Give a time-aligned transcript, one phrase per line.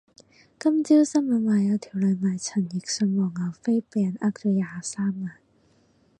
[0.57, 5.33] 今朝新聞話有條女買陳奕迅黃牛飛俾人呃咗廿三萬